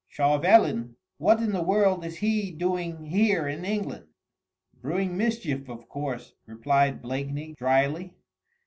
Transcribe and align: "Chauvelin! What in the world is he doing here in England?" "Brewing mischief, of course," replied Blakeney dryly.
"Chauvelin! 0.07 0.95
What 1.19 1.39
in 1.41 1.51
the 1.51 1.61
world 1.61 2.03
is 2.03 2.17
he 2.17 2.49
doing 2.49 3.05
here 3.05 3.47
in 3.47 3.63
England?" 3.63 4.07
"Brewing 4.81 5.15
mischief, 5.15 5.69
of 5.69 5.87
course," 5.87 6.33
replied 6.47 7.03
Blakeney 7.03 7.53
dryly. 7.55 8.15